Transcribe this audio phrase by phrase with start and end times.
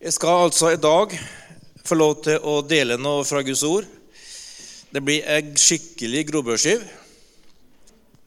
[0.00, 1.10] Jeg skal altså i dag
[1.84, 3.84] få lov til å dele noe fra Guds ord.
[4.88, 6.86] Det blir en skikkelig grobrødskive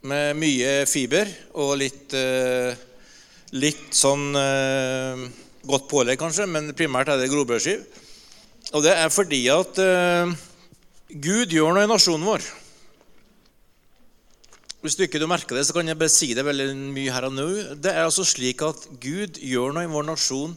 [0.05, 2.78] med mye fiber og litt, eh,
[3.57, 5.23] litt sånn eh,
[5.65, 7.81] godt pålegg, kanskje, men primært er det grobrødskive.
[8.78, 10.29] Og det er fordi at eh,
[11.10, 12.46] Gud gjør noe i nasjonen vår.
[14.85, 17.34] Hvis du ikke merker det, så kan jeg bare si det veldig mye her og
[17.34, 17.49] nå.
[17.81, 20.53] Det er altså slik at Gud gjør noe i vår nasjon.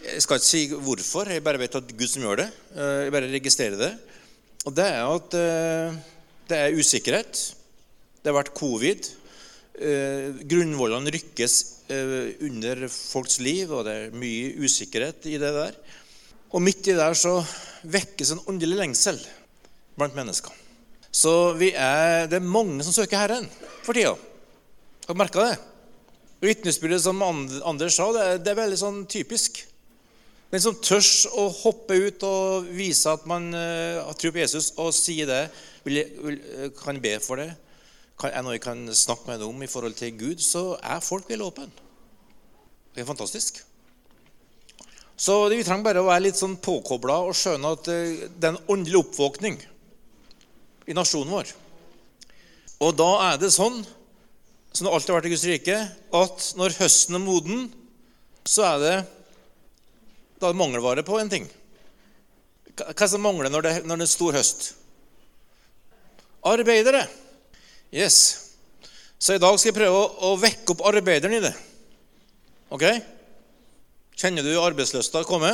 [0.00, 2.48] Jeg skal ikke si hvorfor, jeg bare vet at Gud som gjør det.
[2.76, 3.90] Jeg bare registrerer det.
[4.64, 5.34] Og det er at
[6.50, 7.40] det er usikkerhet.
[8.20, 9.10] Det har vært covid.
[10.50, 11.54] Grunnvollene rykkes
[12.46, 15.76] under folks liv, og det er mye usikkerhet i det der.
[16.50, 17.38] Og midt i der så
[17.84, 19.20] vekkes en åndelig lengsel
[20.00, 20.52] blant mennesker.
[21.12, 23.48] Så er, det er mange som søker Herren
[23.84, 24.16] for tida.
[25.06, 25.56] Har du merka det?
[26.40, 29.66] Vitnesbyrdet som Anders sa, det er, det er veldig sånn typisk.
[30.50, 31.04] Den som tør
[31.38, 35.44] å hoppe ut og vise at man uh, tror på Jesus, og sier det,
[35.86, 36.38] vil, vil,
[36.74, 37.52] kan be for det,
[38.18, 41.04] kan, er noe jeg kan snakke med deg om i forhold til Gud, så er
[41.06, 41.68] folk veldig åpne.
[42.90, 43.62] Det er fantastisk.
[45.20, 48.56] Så vi trenger bare å være litt sånn påkobla og skjønne at uh, det er
[48.56, 49.60] en åndelig oppvåkning
[50.90, 51.54] i nasjonen vår.
[52.82, 53.84] Og da er det sånn,
[54.74, 55.78] som det alltid har vært i Guds rike,
[56.24, 57.66] at når høsten er moden,
[58.48, 58.94] så er det
[60.40, 61.48] da er mangelvare på en ting.
[62.80, 64.70] Hva som mangler når det, når det er stor høst?
[66.48, 67.04] Arbeidere.
[67.92, 68.16] Yes.
[69.20, 71.52] Så i dag skal jeg prøve å, å vekke opp arbeideren i det.
[72.72, 72.86] Ok?
[74.16, 75.52] Kjenner du arbeidslysta komme?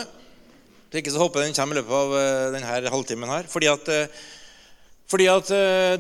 [0.87, 2.15] Hvis ikke så håper jeg den kommer i løpet av
[2.55, 3.49] denne halvtimen her.
[3.51, 3.91] Fordi at,
[5.11, 5.51] fordi at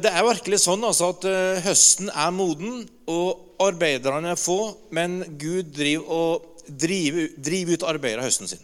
[0.04, 1.26] det er virkelig sånn altså, at
[1.66, 8.26] høsten er moden, og arbeiderne er få, men Gud driver, og driver, driver ut arbeidere
[8.26, 8.62] høsten sin.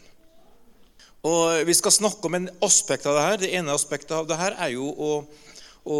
[1.23, 3.37] Og Vi skal snakke om en aspekt av det her.
[3.39, 5.11] Det ene aspektet av det her er jo å,
[5.87, 5.99] å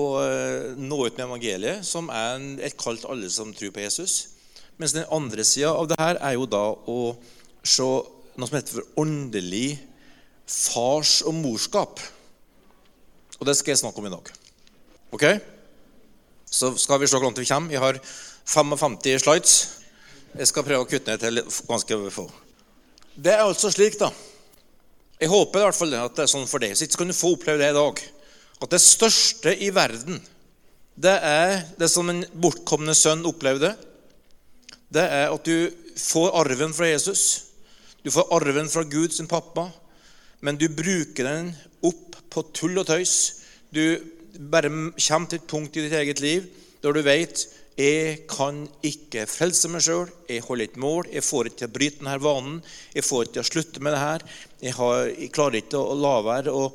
[0.75, 4.17] nå ut med evangeliet, som er et kall til alle som tror på Jesus.
[4.83, 6.97] Mens den andre sida av det her er jo da å
[7.63, 9.79] se noe som heter for åndelig
[10.43, 12.03] fars- og morskap.
[13.39, 14.33] Og det skal jeg snakke om i dag.
[15.15, 15.27] Ok?
[16.51, 17.71] Så skal vi se hvor langt vi kommer.
[17.71, 19.57] Jeg har 55 slides.
[20.35, 22.27] Jeg skal prøve å kutte ned til ganske få.
[23.15, 24.11] Det er altså slik, da
[25.23, 26.75] jeg håper i hvert fall at det er sånn for deg.
[26.75, 28.01] Så kan du få oppleve det i dag.
[28.63, 30.19] At det største i verden,
[30.99, 33.71] det er det som en bortkomne sønn opplevde.
[34.93, 37.23] Det er at du får arven fra Jesus.
[38.03, 39.69] Du får arven fra Gud sin pappa.
[40.43, 41.53] Men du bruker den
[41.87, 43.15] opp på tull og tøys.
[43.71, 44.03] Du
[44.51, 46.51] bare kommer til et punkt i ditt eget liv
[46.83, 47.45] der du vet
[47.79, 50.11] jeg kan ikke frelse meg sjøl.
[50.29, 51.09] Jeg holder et mål.
[51.09, 52.59] Jeg får ikke til å bryte denne vanen.
[52.93, 54.25] Jeg får ikke til å slutte med det her.
[54.61, 56.67] Jeg, har, jeg klarer ikke å la være å,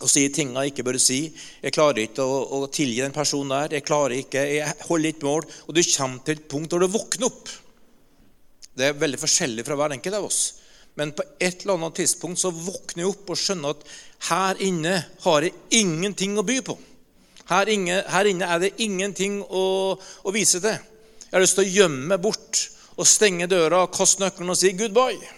[0.00, 1.20] å si ting jeg ikke bør si.
[1.62, 3.78] Jeg klarer ikke å, å tilgi den personen der.
[3.78, 5.46] Jeg klarer ikke, jeg holder ikke mål.
[5.68, 7.54] Og du kommer til et punkt hvor du våkner opp.
[8.74, 10.42] Det er veldig forskjellig fra hver enkelt av oss.
[10.98, 13.90] Men på et eller annet tidspunkt så våkner jeg opp og skjønner at
[14.32, 16.74] her inne har jeg ingenting å by på.
[17.50, 19.64] Her inne, her inne er det ingenting å,
[19.98, 20.76] å, vise til.
[21.24, 22.60] Jeg har lyst til å gjemme bort
[22.94, 25.36] og stenge døra, kaste nøkkelen og si goodbye.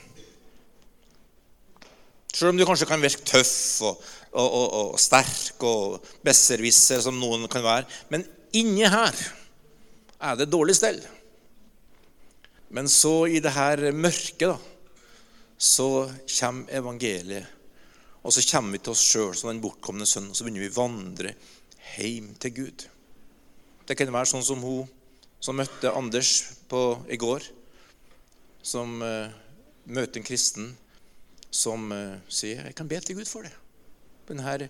[2.32, 3.54] Selv om du kanskje kan virke tøff
[3.88, 7.88] og, og, og, og sterk og besserwisser, som noen kan være.
[8.12, 8.24] Men
[8.56, 9.16] inni her
[10.22, 11.00] er det dårlig stell.
[12.72, 14.56] Men så, i det her mørket, da,
[15.60, 15.88] så
[16.24, 17.58] kommer evangeliet.
[18.22, 20.72] Og så kommer vi til oss sjøl som den bortkomne sønnen, og så begynner vi
[20.72, 21.34] å vandre
[21.96, 22.86] hjem til Gud.
[23.86, 24.88] Det kan være sånn som hun
[25.42, 26.30] som møtte Anders
[26.70, 27.42] på, i går,
[28.62, 29.26] som uh,
[29.90, 30.70] møter en kristen
[31.50, 33.58] som uh, sier 'Jeg kan be til Gud for det'.
[34.28, 34.68] Denne,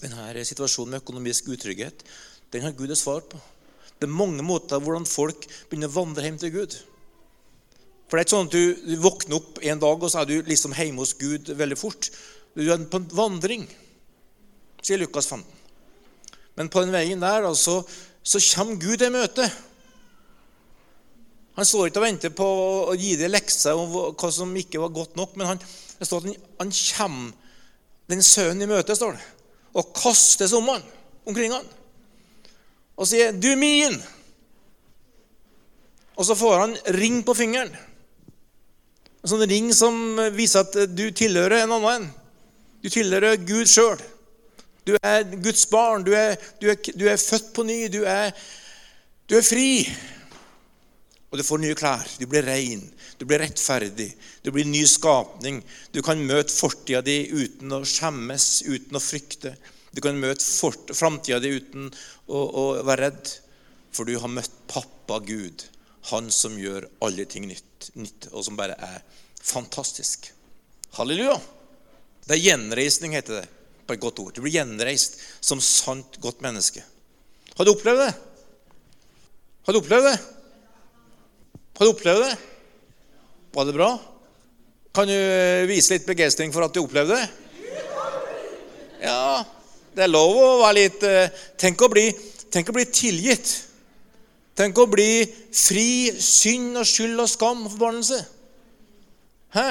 [0.00, 2.04] denne situasjonen med økonomisk utrygghet
[2.52, 3.38] den har Gud et svar på.
[4.00, 6.78] Det er mange måter hvordan folk begynner å vandre hjem til Gud.
[8.08, 10.26] For det er ikke sånn at du, du våkner opp en dag, og så er
[10.26, 12.08] du liksom hjemme hos Gud veldig fort.
[12.56, 13.68] Du er på en vandring,
[14.82, 15.59] sier Lukas 15.
[16.60, 17.78] Men på den veien der altså,
[18.20, 19.46] så kommer Gud i møte.
[21.56, 22.48] Han står ikke og venter på
[22.90, 25.62] å gi deg lekser om hva som ikke var godt nok, men han,
[25.96, 27.32] det står at han, kommer
[28.12, 29.24] den sønnen i møte, står det,
[29.72, 30.84] og kaster om han,
[31.24, 31.64] omkring han.
[33.00, 33.96] Og sier 'Du min'.
[36.20, 37.72] Og så får han ring på fingeren.
[39.24, 39.96] En sånn ring som
[40.36, 42.10] viser at du tilhører en annen.
[42.84, 43.96] Du tilhører Gud sjøl.
[44.84, 46.04] Du er Guds barn.
[46.04, 47.82] Du er, du er, du er født på ny.
[47.92, 48.32] Du er,
[49.28, 49.84] du er, fri.
[51.30, 52.06] Og du får nye klær.
[52.18, 52.82] Du blir ren.
[53.20, 54.08] Du blir rettferdig.
[54.44, 55.60] Du blir ny skapning.
[55.92, 59.54] Du kan møte fortida di uten å skjemmes, uten å frykte.
[59.92, 60.44] Du kan møte
[60.94, 61.90] framtida di uten
[62.26, 63.36] å, å, være redd.
[63.94, 65.66] For du har møtt pappa Gud,
[66.12, 69.00] han som gjør alle ting nytt, nytt og som bare er
[69.42, 70.30] fantastisk.
[70.94, 71.34] Halleluja!
[72.26, 73.48] Det er gjenreisning, heter det
[73.90, 74.34] på et godt ord.
[74.34, 76.84] Du blir gjenreist som sant, godt menneske.
[77.58, 78.12] Har du opplevd det?
[79.66, 80.16] Har du opplevd det?
[81.80, 82.34] Har du opplevd det?
[83.56, 83.90] Var det bra?
[84.94, 87.26] Kan du eh, vise litt begeistring for at du opplevde det?
[89.00, 89.42] Ja,
[89.96, 92.06] det er lov å være litt eh, Tenk å bli,
[92.52, 93.52] tenk å bli tilgitt.
[94.58, 95.24] Tenk å bli
[95.56, 98.20] fri synd og skyld og skam og forbannelse.
[99.56, 99.68] Hæ?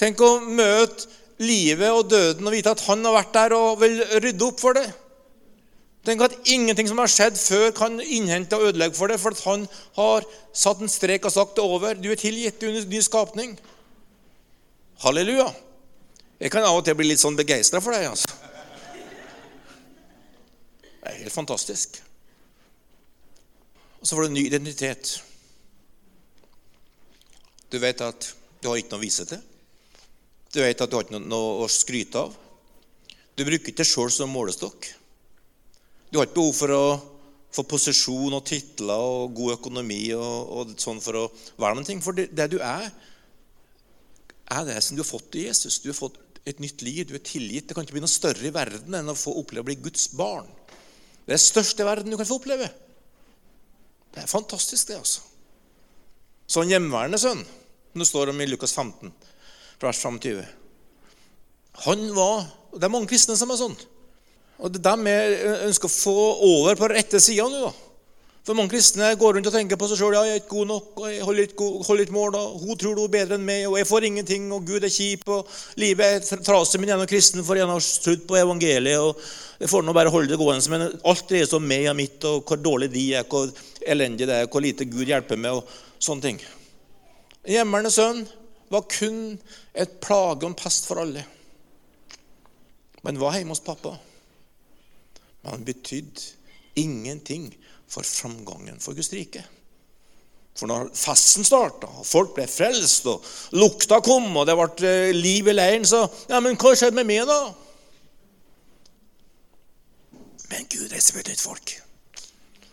[0.00, 1.10] Tenk å møte
[1.42, 4.78] livet og døden og vite at han har vært der og vil rydde opp for
[4.78, 4.86] det.
[6.06, 9.42] Tenk at ingenting som har skjedd før, kan innhente og ødelegge for det, for at
[9.42, 9.64] han
[9.96, 11.98] har satt en strek og sagt det over.
[11.98, 13.56] Du er tilgitt, du en ny skapning.
[15.02, 15.48] Halleluja.
[16.38, 18.06] Jeg kan av og til bli litt sånn begeistra for deg.
[18.12, 18.30] altså.
[20.86, 21.98] Det er helt fantastisk.
[23.98, 25.16] Og så får du en ny identitet.
[27.72, 28.30] Du vet at
[28.62, 29.42] du har ikke noe å vise til.
[30.54, 32.34] Du vet at du har ikke noe å skryte av.
[33.36, 34.88] Du bruker ikke deg sjøl som målestokk.
[36.10, 36.84] Du har ikke behov for å
[37.56, 41.26] få posisjon og titler og god økonomi og, og sånn for å
[41.60, 41.98] være noe.
[42.04, 42.88] For det, det, du er,
[44.52, 45.80] er det som du har fått i Jesus.
[45.82, 47.04] Du har fått et nytt liv.
[47.08, 47.68] Du er tilgitt.
[47.68, 50.08] Det kan ikke bli noe større i verden enn å få oppleve å bli Guds
[50.16, 50.48] barn.
[51.26, 52.68] Det er det største i verden du kan få oppleve.
[54.14, 55.24] Det er fantastisk, det, altså.
[56.46, 59.10] Så en hjemmeværende sønn, som det står om i Lukas 15,
[59.82, 60.44] vers 25
[61.86, 62.46] Han var
[62.76, 63.76] og Det er mange kristne som er sånn.
[64.60, 67.62] Og Det er dem jeg ønsker å få over på rette sida nå.
[67.64, 67.86] da.
[68.44, 70.68] For Mange kristne går rundt og tenker på seg sjøl ja, jeg er ikke god
[70.70, 72.36] nok, og jeg holder ikke, holder ikke mål.
[72.36, 74.92] og Hun tror hun er bedre enn meg, og jeg får ingenting, og Gud er
[74.92, 75.24] kjip.
[75.32, 75.48] og
[75.80, 79.00] Livet er trasig, men gjennom kristen for en har trodd på evangeliet.
[79.00, 79.18] og
[79.64, 80.70] Jeg får nå bare holde det gående.
[80.70, 83.48] Men alt dreier seg om meg og mitt, og hvor dårlig de er, hvor
[83.82, 85.66] elendig det er, hvor lite Gud hjelper meg, og
[85.98, 86.42] sånne ting.
[87.48, 88.26] Hjemmerne sønn
[88.72, 89.36] var kun
[89.74, 91.24] et plage og en pest for alle.
[93.06, 93.94] Men var hjemme hos pappa.
[95.42, 96.32] Men han betydde
[96.76, 97.52] ingenting
[97.88, 99.44] for framgangen for Guds rike.
[100.56, 103.24] For når festen starta, og folk ble frelst, og
[103.60, 107.08] lukta kom, og det ble eh, liv i leiren, så Ja, men hva skjedde med
[107.10, 107.40] meg, da?
[110.50, 111.74] Men Gud reiser et nytt folk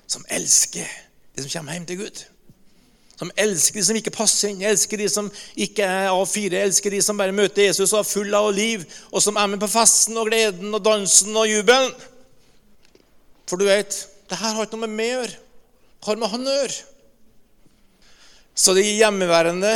[0.08, 0.88] som elsker
[1.34, 2.24] de som kommer hjem til Gud.
[3.24, 6.98] Som elsker de som ikke passer inn, elsker de som ikke er A4, elsker de
[7.06, 8.84] som bare møter Jesus og er full av liv,
[9.16, 11.94] og som er med på festen og gleden og dansen og jubelen.
[13.48, 13.96] For du vet,
[14.28, 15.40] det her har ikke noe med meg å gjøre.
[15.40, 16.78] Det har med han å gjøre.
[18.60, 19.74] Så de hjemmeværende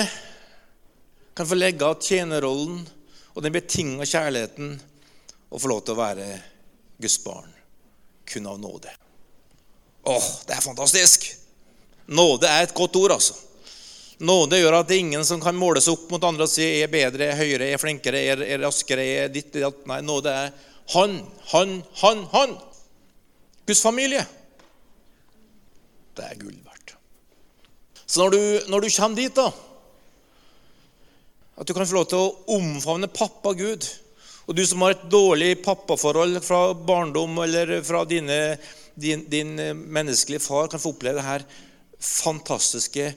[1.40, 2.84] kan få legge av tjenerrollen
[3.32, 4.76] og den betinga kjærligheten
[5.48, 6.32] og få lov til å være
[7.00, 7.56] Guds barn
[8.28, 8.92] kun av nåde.
[10.04, 11.32] Åh, det er fantastisk!
[12.08, 13.36] Nåde er et godt ord, altså.
[14.24, 16.90] Nåde gjør at det er ingen som kan måles opp mot andre og si er
[16.90, 19.84] bedre, er høyere, er flinkere, jeg er raskere, er ditt, datt.
[19.90, 20.56] Nei, nåde er
[20.96, 21.20] han,
[21.52, 22.56] han, han, han.
[23.68, 24.24] Guds familie.
[26.18, 26.96] Det er gull verdt.
[28.08, 29.52] Så når du, når du kommer dit, da
[31.58, 33.84] At du kan få lov til å omfavne pappa Gud
[34.48, 38.56] Og du som har et dårlig pappaforhold fra barndom eller fra dine,
[38.96, 41.44] din, din menneskelige far, kan få oppleve det her
[42.00, 43.12] fantastiske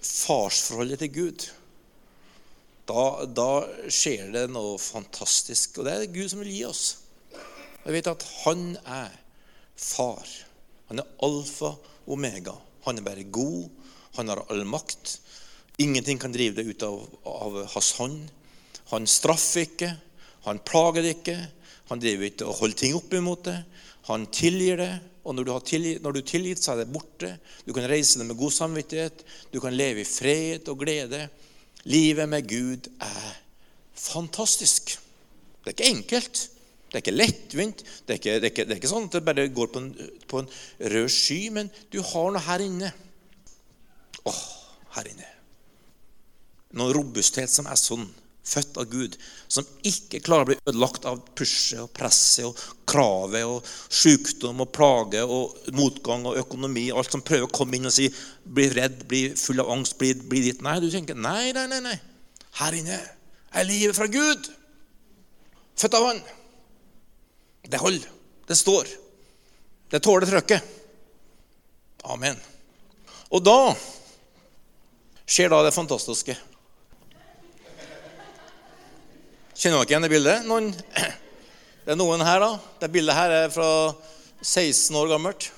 [0.00, 1.46] farsforholdet til Gud.
[2.90, 3.50] Da, da,
[3.92, 5.78] skjer det noe fantastisk.
[5.78, 6.84] Og det er Gud som vil gi oss.
[7.84, 9.12] Jeg vet at han er
[9.78, 10.26] far.
[10.90, 12.56] Han er alfa og omega.
[12.86, 13.68] Han er bare god.
[14.18, 15.18] Han har all makt.
[15.80, 18.24] Ingenting kan drive det ut av, av hans hånd.
[18.90, 19.92] Han straffer ikke.
[20.48, 21.38] Han plager det ikke.
[21.92, 23.58] Han driver ikke og holder ting opp imot det.
[24.10, 24.92] Han tilgir det.
[25.24, 27.34] Og når du, har tilgitt, når du tilgitt, så er det borte.
[27.66, 29.24] Du kan reise det med god samvittighet.
[29.52, 31.26] Du kan leve i fred og glede.
[31.84, 33.28] Livet med Gud er
[33.94, 34.96] fantastisk.
[35.60, 36.40] Det er ikke enkelt.
[36.90, 37.84] Det er ikke lettvint.
[38.06, 39.82] Det er ikke, det er ikke, det er ikke sånn at det bare går på
[39.82, 39.90] en,
[40.26, 40.48] på en,
[40.94, 42.90] rød sky, men du har noe her inne.
[44.26, 44.40] Åh,
[44.96, 45.28] her inne.
[46.74, 48.08] Noen robusthet som er sånn,
[48.50, 49.16] født av Gud,
[49.48, 52.58] som ikke klarer å bli ødelagt av pushet og presset og
[52.90, 56.88] kravet og sykdom og plage og motgang og økonomi.
[56.90, 58.08] Alt som prøver å komme inn og si
[58.44, 60.62] 'bli redd, bli full av angst, bli, bli ditt'.
[60.62, 61.80] Nei, du tenker nei, nei, nei.
[61.80, 61.98] nei.
[62.58, 62.98] Her inne
[63.54, 64.50] er livet fra Gud.
[65.78, 66.20] Født av Han.
[67.70, 68.08] Det holder.
[68.46, 68.88] Det står.
[69.90, 70.62] Det tåler trøkket.
[72.10, 72.38] Amen.
[73.30, 73.74] Og da
[75.30, 76.34] skjer da det fantastiske.
[79.60, 80.44] Kjenner dere igjen det bildet?
[80.48, 80.70] Noen,
[81.84, 82.54] det er noen her, da.
[82.80, 83.92] Det bildet her er fra
[84.40, 85.50] 16 år gammelt.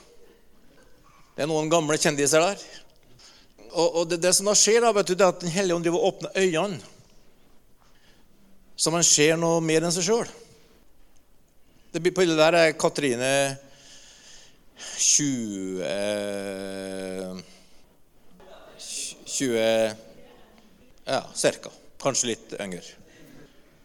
[1.37, 2.65] Det er noen gamle kjendiser der.
[3.71, 5.77] Og, og det, det, som da skjer, da, vet du, det er at Den hellige
[5.77, 6.81] ånd driver og åpner øynene,
[8.75, 10.33] så man ser noe mer enn seg sjøl.
[11.95, 13.31] Det bildet der er Katrine
[14.99, 15.87] 20
[19.31, 19.63] 20
[21.07, 21.71] Ja, ca.
[22.03, 23.02] Kanskje litt yngre.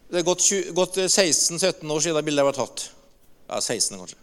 [0.08, 2.86] Det er gått, gått 16-17 år siden bildet ble tatt.
[3.48, 4.16] Ja, 16 kanskje.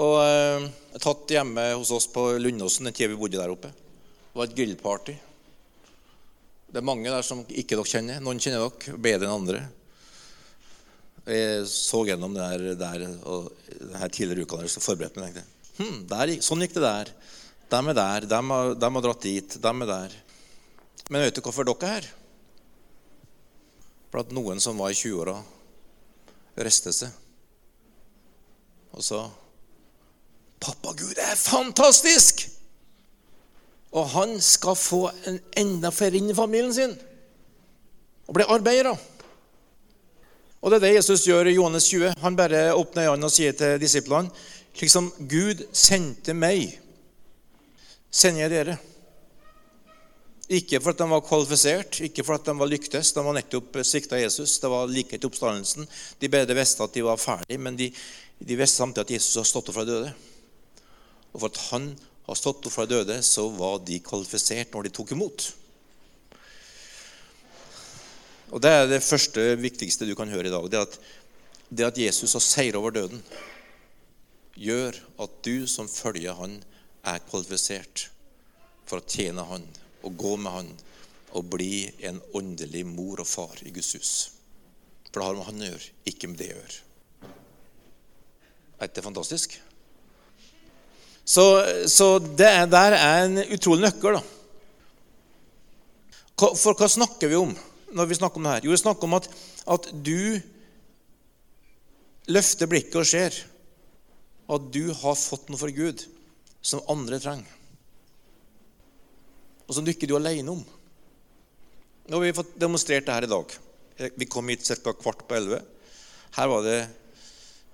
[0.00, 0.66] Og eh,
[1.00, 3.72] tatt hjemme hos oss på Lundåsen den tida vi bodde der oppe.
[3.72, 5.16] Det var et grillparty.
[6.70, 8.20] Det er mange der som ikke dere kjenner.
[8.22, 9.64] Noen kjenner dere bedre enn andre.
[11.24, 13.50] Jeg så gjennom det der, der og
[13.96, 15.40] her tidligere uka der, så forberedte meg.
[15.80, 17.16] Hm, der, sånn gikk det der.
[17.72, 18.28] De er der.
[18.28, 19.56] De har, de har dratt dit.
[19.56, 20.16] De er der.
[21.08, 22.14] Men vet du hvorfor dere er her?
[24.18, 25.36] At noen som var i 20-åra,
[26.60, 27.10] reiste seg
[28.90, 29.20] og sa
[30.60, 32.48] 'Pappa Gud er fantastisk!'
[33.92, 36.92] Og han skal få en enda flere inn i familien sin
[38.28, 38.96] og bli arbeidere.
[40.62, 42.12] Og det er det Jesus gjør i Johannes 20.
[42.18, 44.30] Han bare åpner øynene og sier til disiplene
[44.78, 46.78] liksom Gud sendte meg,
[48.10, 48.76] sender jeg dere.
[50.50, 53.12] Ikke for at de var kvalifisert, ikke for at de var lyktes.
[53.14, 54.56] De var nettopp svikta Jesus.
[54.58, 55.86] Det var like til oppstandelsen.
[56.18, 57.86] De bedre visste at de var ferdige, men de,
[58.42, 60.08] de visste samtidig at Jesus har stått opp fra døde.
[61.30, 61.86] Og for at han
[62.26, 65.44] har stått opp fra døde, så var de kvalifisert når de tok imot.
[68.50, 70.66] Og Det er det første viktigste du kan høre i dag.
[70.66, 70.96] Det at,
[71.70, 73.22] det at Jesus har seier over døden,
[74.58, 76.58] gjør at du som følger han,
[77.06, 78.08] er kvalifisert
[78.90, 79.62] for å tjene han
[80.02, 80.70] og gå med han
[81.36, 84.12] og bli en åndelig mor og far i Guds hus.
[85.10, 86.78] For det har med han å gjøre, ikke med det å gjøre.
[88.80, 89.58] Er ikke det fantastisk?
[91.30, 91.44] Så,
[91.86, 94.18] så det der er en utrolig nøkkel.
[94.18, 94.24] da.
[96.56, 97.52] For hva snakker vi om
[97.94, 98.66] når vi snakker om det her?
[98.66, 99.28] Jo, vi snakker om at,
[99.70, 100.40] at du
[102.30, 103.36] løfter blikket og ser
[104.50, 106.06] at du har fått noe fra Gud
[106.62, 107.59] som andre trenger
[109.70, 110.62] og som du ikke er alene om.
[112.10, 113.52] Nå har vi fått demonstrert det her i dag.
[114.18, 114.90] Vi kom hit ca.
[114.98, 115.60] kvart på elleve.
[116.34, 116.80] Her var det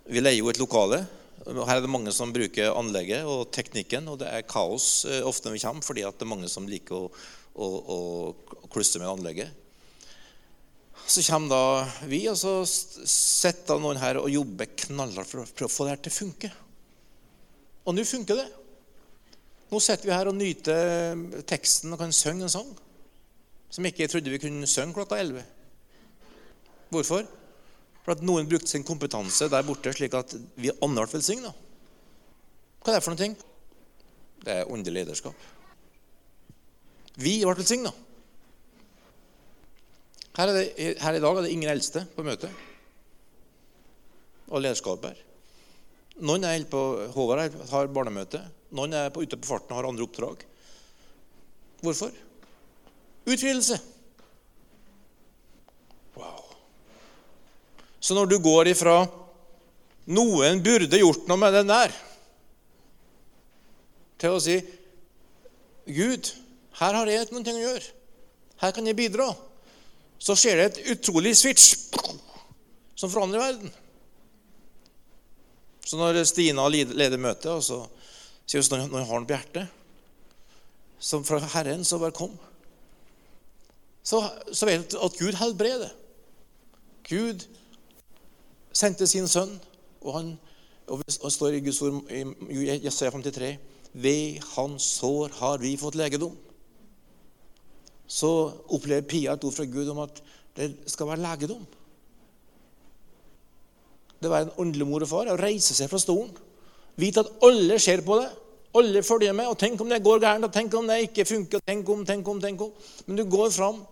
[0.07, 1.01] Vi leier jo et lokale.
[1.47, 5.49] Her er det mange som bruker anlegget og teknikken, og det er kaos eh, ofte
[5.49, 7.09] når vi kommer, fordi det er mange som liker å,
[7.55, 9.51] å, å klustre med anlegget.
[11.07, 15.73] Så kommer da vi, og så sitter noen her og jobber knallhardt for å prøve
[15.73, 16.53] å få det her til å funke.
[17.87, 18.47] Og nå funker det.
[19.71, 22.69] Nå sitter vi her og nyter teksten og kan synge en sang
[23.77, 25.43] som ikke trodde vi kunne synge klokka 11.
[26.95, 27.27] Hvorfor?
[28.05, 31.51] For at noen brukte sin kompetanse der borte slik at vi andre ble velsigna.
[32.85, 33.53] Hva er det for noe?
[34.47, 35.47] Det er åndelig lederskap.
[37.19, 37.91] Vi ble velsigna.
[40.37, 42.53] Her, her, i dag er det ingen eldste på møtet.
[44.53, 45.19] Og lederskap her.
[46.23, 46.83] Noen er på
[47.17, 48.45] Håvard har barnemøte.
[48.75, 50.43] Noen er på, ute på farten og har andre oppdrag.
[51.85, 52.11] Hvorfor?
[53.27, 53.79] Utvidelse.
[56.17, 56.43] Wow.
[58.01, 59.07] Så når du går ifra
[60.07, 61.95] 'noen burde gjort noe med den der',
[64.19, 64.61] til å si
[65.87, 66.31] 'Gud,
[66.79, 67.91] her har jeg noen ting å gjøre.
[68.63, 69.35] Her kan jeg bidra',
[70.19, 71.75] så skjer det et utrolig switch
[72.97, 73.73] som forandrer verden.
[75.87, 77.85] Så når Stina leder møtet, og så
[78.47, 79.69] sier også når jeg har den på hjertet,
[80.99, 82.33] som fra Herren, så bare kom.
[84.07, 84.23] Så,
[84.53, 85.91] så vet du at Gud helbreder.
[87.09, 87.43] Gud
[88.73, 89.57] sendte sin sønn,
[90.01, 90.37] og han
[90.87, 93.57] og står i Guds ord i Jesaja 53
[93.97, 96.35] ved hans sår har vi fått legedom.
[98.07, 98.31] Så
[98.71, 100.21] opplever Pia et ord fra Gud om at
[100.57, 101.65] det skal være legedom.
[104.23, 106.31] Det var en åndelig mor og far å reise seg fra stolen
[106.97, 108.29] Vite at alle ser på det.
[108.77, 109.47] Alle følger med.
[109.47, 111.61] og Tenk om det går gærent, og tenk om det ikke funker.
[111.67, 112.73] tenk om, tenk om, tenk om.
[113.07, 113.83] Men du går fram,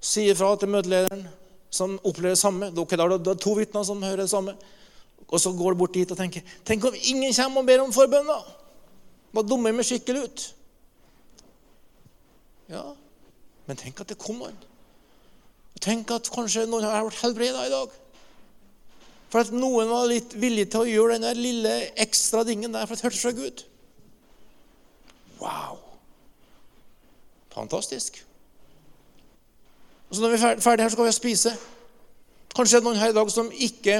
[0.00, 1.26] sier fra til møtelederen,
[1.70, 2.72] som opplever det samme.
[2.76, 4.56] Okay, da er to vitner som hører det samme.
[5.28, 7.92] Og så går du bort dit og tenker Tenk om ingen kommer og ber om
[7.92, 8.38] forbønn, da!
[9.34, 10.44] Hva dummer meg skikkelig ut?
[12.70, 12.82] Ja,
[13.66, 14.54] men tenk at det kommer.
[15.82, 17.96] Tenk at kanskje noen har vært helbreda i dag.
[19.32, 22.94] For at noen var litt villig til å gjøre den lille ekstra dingen der for
[22.94, 23.64] at det hørtes fra Gud.
[25.40, 25.80] Wow!
[27.56, 28.20] Fantastisk.
[30.08, 31.56] Og så Når vi er ferdige her, så kan vi spise.
[32.54, 33.98] Kanskje det er noen her i dag som ikke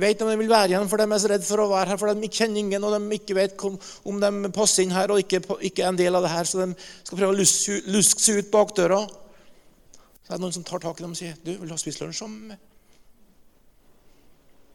[0.00, 1.98] vet om de vil være igjen, for de er så redd for å være her,
[2.00, 5.42] for de kjenner ingen, og de ikke vet om de passer inn her og ikke,
[5.82, 8.74] er en del av det her, så de skal prøve å luske, seg ut bak
[8.78, 9.02] døra.
[10.24, 11.78] Så er det noen som tar tak i dem og sier, 'Du, vil du ha
[11.78, 12.73] spist lunsj med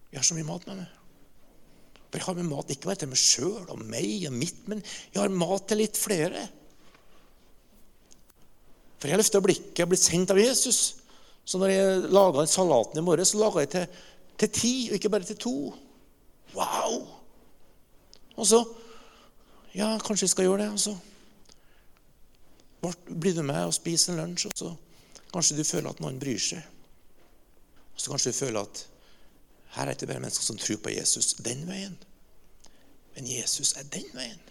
[0.10, 0.96] Vi har så mye mat med meg.
[2.10, 4.82] For jeg har med mat ikke bare til meg sjøl og meg og mitt, men
[4.82, 6.48] jeg har mat til litt flere.
[9.00, 10.80] For jeg løfta blikket og blitt sendt av Jesus.
[11.46, 14.00] Så når jeg laga salaten i morgen, så laga jeg til
[14.40, 15.74] til ti, og ikke bare til to.
[16.56, 17.08] Wow!
[18.36, 18.66] Og så
[19.76, 20.72] Ja, kanskje jeg skal gjøre det.
[20.72, 20.98] Og så
[23.06, 24.72] blir du med og spiser en lunsj, og så
[25.34, 26.64] kanskje du føler at noen bryr seg.
[27.94, 28.82] Og så kanskje du føler at
[29.76, 31.98] her er det mennesker som tror på Jesus den veien.
[33.16, 34.42] Men Jesus er den veien.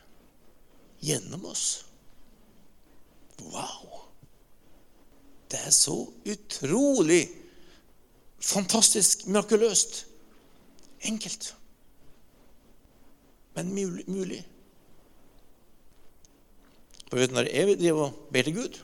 [1.02, 1.84] Gjennom oss.
[3.42, 4.04] Wow!
[5.50, 5.96] Det er så
[6.26, 7.28] utrolig
[8.38, 10.04] Fantastisk mirakuløst.
[11.02, 11.54] Enkelt.
[13.54, 13.74] Men
[14.06, 14.44] mulig.
[17.08, 18.78] For vet Når jeg driver og ber til Gud,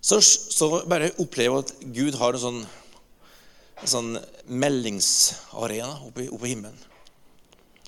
[0.00, 2.60] så, så bare opplever jeg at Gud har en sånn,
[3.78, 4.12] en sånn
[4.48, 6.78] meldingsarena oppe, oppe i himmelen.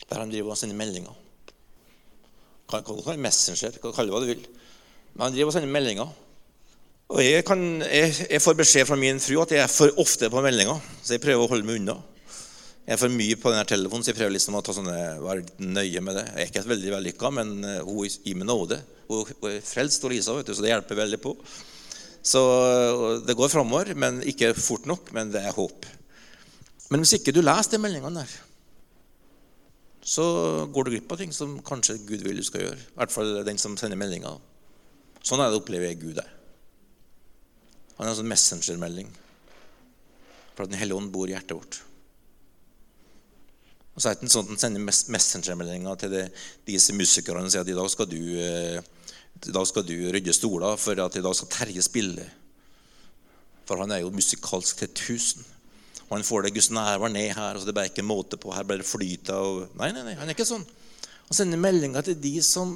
[0.07, 1.15] Der han driver og sender meldinger.
[2.71, 4.45] Kan kalle det messenger, kan kalle det hva du vil.
[5.15, 6.13] Men han driver og sender meldinger.
[7.11, 10.29] Og jeg, kan, jeg, jeg, får beskjed fra min fru at jeg er for ofte
[10.31, 11.97] på meldinger, så jeg prøver å holde meg unna.
[12.87, 15.59] Jeg er for mye på denne telefonen, så jeg prøver liksom å sånne, være litt
[15.63, 16.25] nøye med det.
[16.31, 18.79] Jeg er ikke veldig vellykka, men uh, hun gir meg nåde.
[19.11, 21.35] Hun er frelst, Lisa, vet du, så det hjelper veldig på.
[22.23, 22.41] Så
[23.25, 25.13] det går framover, men ikke fort nok.
[25.17, 25.89] Men det er håp.
[26.91, 28.39] Men hvis ikke du leser de meldingene der,
[30.11, 30.25] så
[30.73, 32.81] går du glipp av ting som kanskje Gud vil du skal gjøre.
[32.81, 34.41] I hvert fall den som sender meldinger.
[35.23, 36.31] Sånn er det opplever jeg Gud er.
[37.99, 39.11] Han er en sånn messengermelding
[40.55, 41.81] for at Den hellige ånd bor i hjertet vårt.
[43.95, 46.25] Og så er det en sånn at Han sender messengermeldinger til de,
[46.69, 48.81] disse musikerne og sier at i dag skal du, eh,
[49.41, 52.27] i dag skal du rydde stoler, for at i dag skal Terje spille.
[53.69, 55.47] For han er jo musikalsk til tusen.
[56.11, 58.51] Og han får det Guds nærvær ned her, og så det er ikke måte på.
[58.53, 60.67] Her bare flyter og Nei, nei, nei, han er ikke sånn.
[61.29, 62.75] Han sender meldinger til de som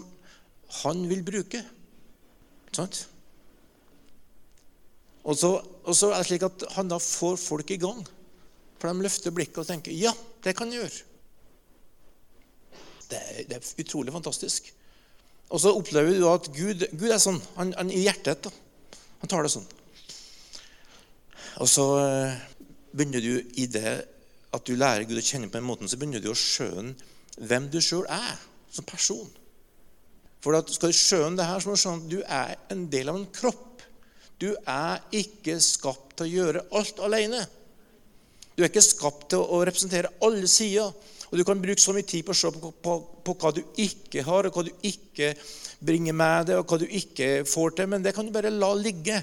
[0.84, 1.64] han vil bruke.
[2.74, 3.00] Sant?
[5.24, 8.04] Og så, og så, er det slik at han da får folk i gang.
[8.78, 10.12] For de løfter blikket og tenker ja,
[10.44, 11.02] det kan jeg gjøre.
[13.10, 14.70] Det er, det er utrolig fantastisk.
[15.52, 17.40] Og så opplever du at Gud, Gud er sånn.
[17.58, 18.46] Han, han i hjertet.
[18.46, 19.00] da.
[19.22, 19.66] Han tar det sånn.
[21.62, 22.42] Og så eh,
[22.94, 23.94] begynner du i det
[24.54, 26.94] at du lærer Gud å kjenne på den måten, så begynner du å skjønne
[27.42, 28.38] hvem du sjøl er
[28.70, 29.30] som person.
[30.44, 33.10] For skal du skjønne det her, så må du skjønne at du er en del
[33.10, 33.82] av en kropp.
[34.42, 37.40] Du er ikke skapt til å gjøre alt alene.
[38.54, 40.92] Du er ikke skapt til å representere alle sider.
[41.34, 42.92] Og Du kan bruke så mye tid på å se på, på,
[43.26, 45.32] på, hva du ikke har, og hva du ikke
[45.82, 47.88] bringer med deg, og hva du ikke får til.
[47.90, 49.16] Men det kan du bare la ligge.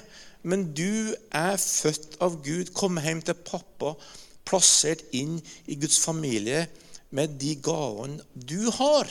[0.43, 3.93] Men du er født av Gud, kommet hjem til pappa,
[4.43, 5.37] plassert inn
[5.71, 6.65] i Guds familie
[7.15, 9.07] med de gavene du har.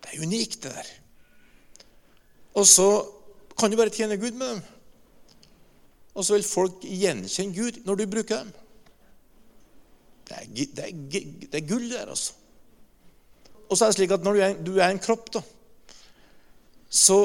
[0.00, 0.90] Det er unikt, det der.
[2.56, 2.88] Og så
[3.60, 4.64] kan du bare tjene Gud med dem.
[6.16, 8.56] Og så vil folk gjenkjenne Gud når du bruker dem.
[10.32, 12.38] Det er, det er, det er gull der, altså.
[13.68, 15.42] Og så er det slik at når du er, du er en kropp, da,
[16.92, 17.18] så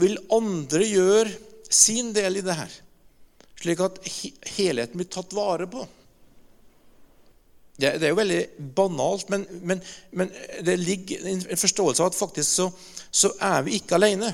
[0.00, 1.32] vil andre gjøre
[1.72, 2.72] sin del i det her.
[3.60, 4.00] Slik at
[4.56, 5.84] helheten blir tatt vare på.
[7.76, 8.40] Det, det er jo veldig
[8.76, 9.82] banalt, men, men,
[10.16, 10.30] men,
[10.64, 12.70] det ligger en forståelse av at faktisk så,
[13.12, 14.30] så er vi ikke alene.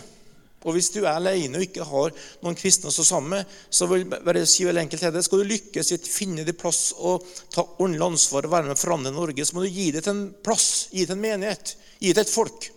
[0.62, 3.88] Og Hvis du er alene og ikke har noen kristne å stå sammen med, så
[3.90, 6.92] vil jeg si veldig enkelt til deg, skal du lykkes i å finne deg plass
[6.98, 10.04] og ta ordentlig ansvar og være med og forandre Norge, så må du gi det
[10.06, 12.68] til en plass, gi det til en menighet, gi det til et folk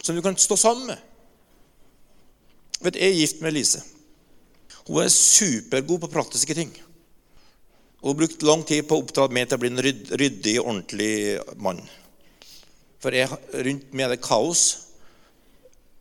[0.00, 1.00] som du kan stå sammen med.
[2.80, 3.82] Vet, Jeg er gift med Lise.
[4.88, 6.72] Hun er supergod på praktiske ting.
[8.00, 11.12] Hun har brukt lang tid på å oppdra meg til å bli en ryddig, ordentlig
[11.60, 11.82] mann.
[13.00, 14.62] For jeg, rundt meg er det kaos.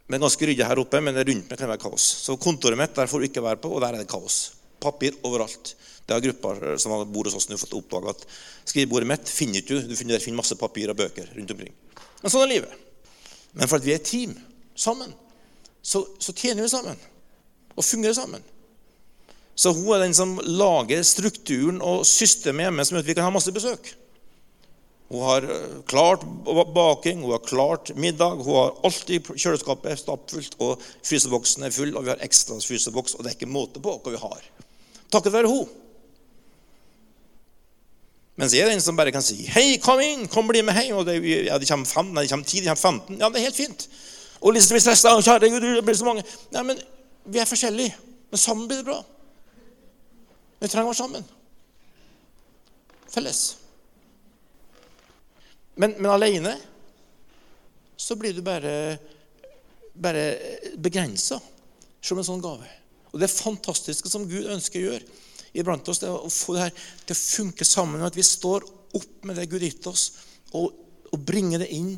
[0.10, 2.06] Det er ganske ryddig her oppe, men rundt meg kan det være kaos.
[2.26, 4.38] Så kontoret mitt der får du ikke være på, og der er det kaos.
[4.82, 5.76] Papir overalt.
[6.02, 8.24] Det har grupper som bor hos oss nå fått oppdaga at
[8.72, 9.92] skrivebordet mitt finner ikke du.
[9.92, 11.76] Du finner, finner masse papir og bøker rundt omkring.
[12.24, 12.74] Men sånn er livet.
[13.54, 14.34] Men for at vi er et team
[14.74, 15.14] sammen,
[15.86, 16.98] så, så tjener vi sammen.
[17.76, 18.42] Og fungerer sammen.
[19.54, 23.30] Så hun er den som lager strukturen og systemet hjemme som gjør at vi kan
[23.30, 23.94] ha masse besøk.
[25.10, 26.24] Hun har eh, klart
[26.74, 32.06] baking, hun har klart middag, hun har alltid kjøleskapet stappfullt, og fryseboksen er full, og
[32.06, 34.50] vi har ekstra fryseboks, og det er ikke måte på hva vi har.
[35.10, 35.70] Takket være hun.
[38.40, 40.28] Mens jeg er den som bare kan si 'Hei, kom inn!
[40.28, 42.70] Kom, bli med hjem.' Og det, ja, det kommer fem, nei, det kommer ti, det
[42.70, 43.20] kommer 15.
[43.20, 43.90] Ja, det er helt fint.
[44.40, 45.10] Og Lise blir stressa.
[45.20, 46.80] 'Kjære Gud, det blir så mange.' Nei, men
[47.26, 47.96] vi er forskjellige.
[48.30, 49.04] Men sammen blir det bra.
[50.60, 51.26] Vi trenger å være sammen.
[53.12, 53.59] Felles.
[55.80, 56.58] Men, men alene
[58.00, 58.98] så blir du bare,
[59.96, 60.26] bare
[60.76, 61.40] begrensa
[62.02, 62.68] som en sånn gave.
[63.14, 65.08] Og det fantastiske som Gud ønsker å gjøre
[65.60, 68.26] iblant oss, det er å få det her til å funke sammen med at vi
[68.28, 68.68] står
[69.00, 70.12] opp med det Gud gitt oss,
[70.58, 70.76] og,
[71.10, 71.94] og bringer det inn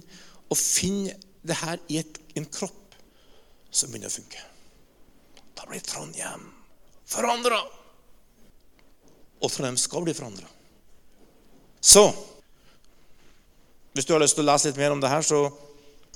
[0.52, 2.96] og finner det her i et, en kropp
[3.72, 4.42] som begynner å funke.
[5.58, 6.46] Da blir Trondheim
[7.12, 7.60] forandra.
[9.42, 10.48] Og Trondheim skal bli forandra.
[11.82, 12.06] Så
[13.94, 15.50] hvis du har lyst til å lese litt mer om det her, så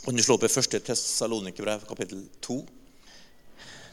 [0.05, 0.77] kan du slå opp i 1.
[0.85, 2.59] Tessalonikerbrev, kapittel 2.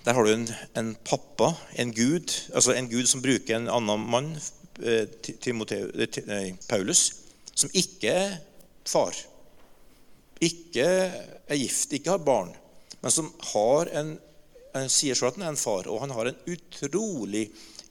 [0.05, 4.07] Der har du en, en, pappa, en gud, altså en gud som bruker en annen
[4.11, 4.33] mann,
[4.83, 7.05] eh, eh, nei, Paulus,
[7.55, 8.35] som ikke er
[8.88, 9.18] far,
[10.42, 12.51] ikke er gift, ikke har barn,
[13.03, 14.16] men som har en,
[14.75, 17.49] han sier selv at han er en far, og han har en utrolig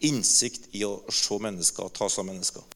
[0.08, 2.71] innsikt i å se mennesker ta seg av mennesker.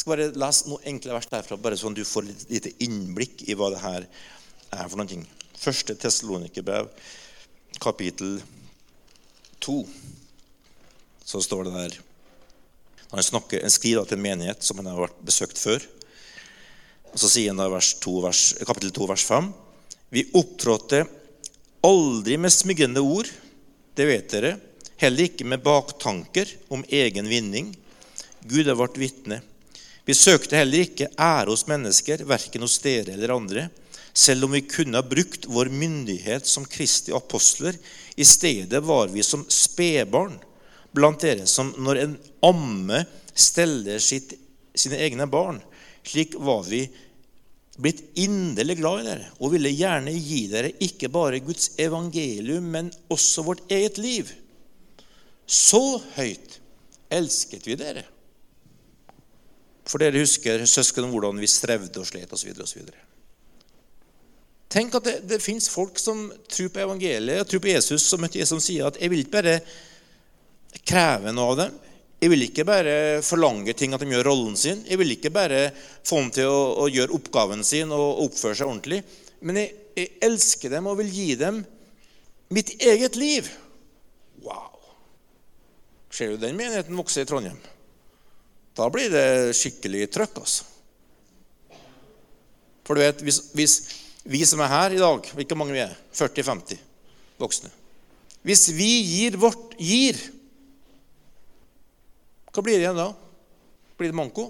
[0.00, 3.42] Jeg skal bare lese noen enkle vers derfra, bare sånn du får litt lite innblikk
[3.52, 5.24] i hva det her er for noen ting.
[5.60, 6.86] Første Tessalonikerbrev,
[7.84, 8.38] kapittel
[9.60, 9.74] 2.
[11.20, 11.98] Så står det der
[13.10, 15.84] Han snakker, en skriver til en menighet som han har vært besøkt før.
[17.12, 19.52] Så sier han da vers 2, vers, kapittel 2, vers 5.
[20.16, 21.02] Vi opptrådte
[21.84, 23.28] aldri med smyggende ord,
[24.00, 24.56] det vet dere,
[25.04, 27.74] heller ikke med baktanker om egen vinning.
[28.48, 29.42] Gud er vårt vitne.
[30.06, 33.68] Vi søkte heller ikke ære hos mennesker, verken hos dere eller andre,
[34.12, 37.76] selv om vi kunne ha brukt vår myndighet som Kristi apostler.
[38.16, 40.38] I stedet var vi som spedbarn
[40.96, 44.34] blant dere, som når en amme steller sitt,
[44.74, 45.60] sine egne barn.
[46.06, 46.86] Slik var vi
[47.80, 52.90] blitt inderlig glad i dere og ville gjerne gi dere ikke bare Guds evangelium, men
[53.12, 54.30] også vårt eget liv.
[55.46, 56.58] Så høyt
[57.10, 58.04] elsket vi dere.
[59.90, 62.90] For dere husker søsken hvordan vi strevde og slet osv.
[64.70, 68.22] Tenk at det, det fins folk som tror på evangeliet og tror på Jesus, som,
[68.46, 69.56] som sier at 'jeg vil ikke bare
[70.86, 71.78] kreve noe av dem'.
[72.20, 74.84] Jeg vil ikke bare forlange ting at de gjør rollen sin.
[74.84, 75.70] Jeg vil ikke bare
[76.04, 79.00] få dem til å, å gjøre oppgaven sin og oppføre seg ordentlig.
[79.40, 81.62] Men jeg, jeg, elsker dem og vil gi dem
[82.52, 83.48] mitt eget liv.
[84.44, 84.76] Wow!
[86.12, 87.56] Ser du den menigheten vokse i Trondheim?
[88.80, 90.64] Da blir det skikkelig trøkk, altså.
[92.86, 93.74] For du vet, hvis, hvis,
[94.24, 96.80] vi som er her i dag, ikke mange vi er, 40-50
[97.40, 97.70] voksne
[98.44, 100.16] Hvis vi gir vårt gir,
[102.50, 103.10] hva blir det igjen da?
[104.00, 104.48] Blir det manko?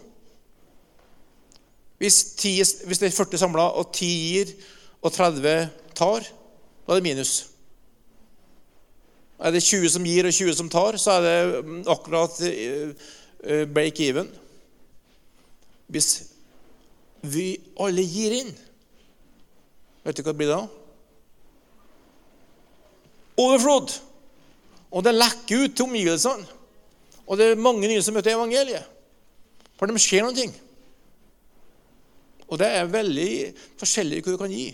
[2.00, 2.54] Hvis, 10,
[2.88, 4.54] hvis det er 40 samla, og 10 gir,
[5.02, 6.24] og 30 tar,
[6.86, 7.34] da er det minus.
[9.40, 12.40] Er det 20 som gir, og 20 som tar, så er det akkurat
[13.42, 14.28] eh, Eh, break even.
[15.88, 16.30] Hvis
[17.22, 18.52] vi alle gir inn,
[20.04, 20.60] vet du hva det blir da?
[23.40, 23.96] Overflod.
[24.90, 26.46] Og det lekker ut til omgivelsene.
[27.26, 28.84] Og det er mange nye som møter evangeliet.
[29.78, 30.54] For det skjer noen ting.
[32.50, 33.30] Og det er veldig
[33.78, 34.70] forskjellig hva du kan gi.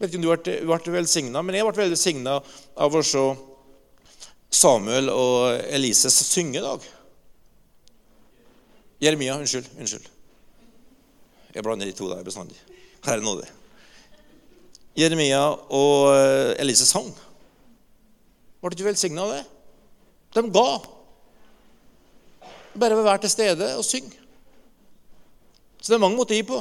[0.00, 3.22] Jeg vet ikke om du ble, ble velsigna, men jeg ble velsigna av å se
[4.50, 6.88] Samuel og Elise synger i dag.
[9.00, 9.68] Jeremia, unnskyld.
[9.78, 10.08] Unnskyld.
[11.54, 12.58] Jeg blander de to der bestandig.
[13.06, 13.46] Herre nåde.
[14.98, 15.40] Jeremia
[15.72, 17.08] og eh, Elise sang.
[18.60, 19.44] Var du velsigna av det?
[20.36, 20.66] De ga.
[22.74, 24.18] Bare ved å være til stede og synge.
[25.80, 26.60] Så det er mange måter å gi på.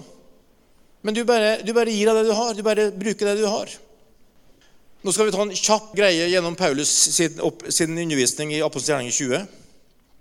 [1.03, 2.55] Men du bare, du bare gir av det du har.
[2.55, 3.71] Du bare bruker det du har.
[4.99, 9.15] Nå skal vi ta en kjapp greie gjennom Paulus sin, opp, sin undervisning i Apostelgjerningen
[9.15, 9.45] 20.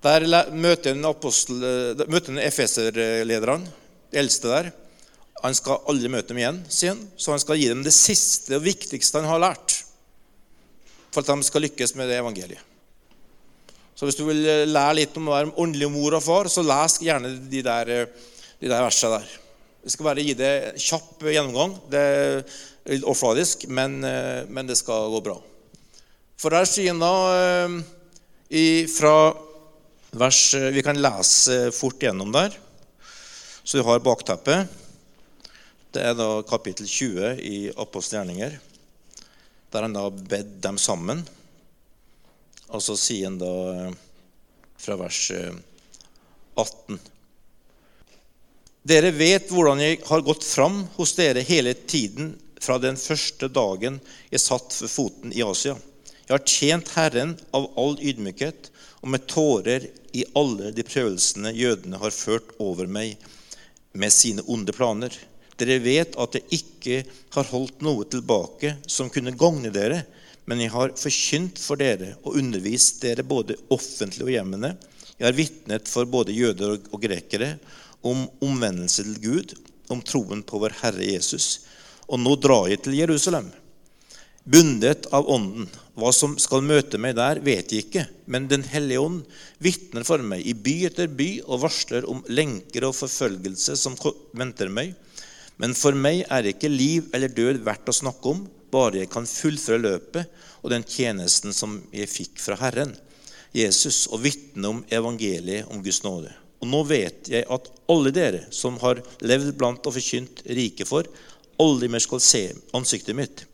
[0.06, 3.66] Der møter en, apostel, eh, møter en
[4.14, 4.70] eldste der.
[5.42, 7.02] Han skal aldri møte dem igjen, sier han.
[7.18, 9.80] Så han skal gi dem det siste og viktigste han har lært,
[11.10, 12.62] for at de skal lykkes med det evangeliet.
[13.98, 16.62] Så hvis du vil eh, lære litt om å være åndelig mor og far, så
[16.62, 19.38] les gjerne de der, eh, de der versene der.
[19.84, 21.76] Jeg skal bare gi det en kjapp gjennomgang.
[21.90, 22.42] Det er
[22.90, 25.36] litt overfladisk, men, eh, men, det skal gå bra.
[26.38, 27.02] For der sier han
[28.50, 29.14] eh, fra
[30.18, 32.56] vers eh, Vi kan lese fort gjennom der.
[33.62, 34.68] Så vi har bakteppet.
[35.92, 38.58] Det er da kapittel 20 i Apostelgjerninger,
[39.72, 41.22] der han da bedt dem sammen.
[42.68, 43.52] Og så sier han da
[44.78, 45.20] fra vers
[46.58, 46.98] 18 eh,
[48.88, 52.30] Dere vet hvordan jeg har gått fram hos dere hele tiden
[52.62, 53.98] fra den første dagen
[54.30, 55.74] jeg satt for foten i Asia.
[56.24, 58.70] Jeg har tjent Herren av all ydmykhet
[59.02, 59.84] og med tårer
[60.16, 63.18] i alle de prøvelsene jødene har ført over meg
[63.92, 65.12] med sine onde planer.
[65.60, 67.02] Dere vet at jeg ikke
[67.34, 70.06] har holdt noe tilbake som kunne gagne dere,
[70.48, 74.72] men jeg har forkynt for dere og undervist dere både offentlig og hjemmene.
[75.18, 77.58] Jeg har vitnet for både jøder og grekere
[78.06, 79.54] om omvendelse til Gud,
[79.88, 81.64] om troen på vår Herre Jesus.
[82.08, 83.50] Og nå drar jeg til Jerusalem
[84.48, 85.68] bundet av Ånden.
[85.98, 89.24] Hva som skal møte meg der, vet jeg ikke, men Den hellige ånd
[89.60, 93.98] vitner for meg i by etter by og varsler om lenker og forfølgelse som
[94.32, 94.94] venter meg.
[95.58, 99.26] Men for meg er ikke liv eller død verdt å snakke om, bare jeg kan
[99.26, 102.94] fullføre løpet og den tjenesten som jeg fikk fra Herren,
[103.52, 106.32] Jesus, og vitne om evangeliet om Guds nåde.
[106.58, 111.06] Og nå vet jeg at alle dere som har levd blant og forkynt rike for,
[111.62, 112.42] aldri mer skal se
[112.76, 113.44] ansiktet mitt.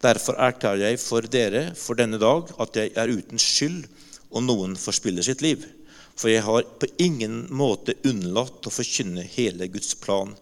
[0.00, 3.84] Derfor erklærer jeg for dere for denne dag at jeg er uten skyld
[4.30, 5.66] og noen forspiller sitt liv.
[6.16, 10.32] For jeg har på ingen måte unnlatt å forkynne hele Guds plan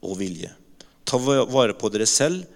[0.00, 0.50] og vilje.
[1.04, 2.46] Ta vare på dere selv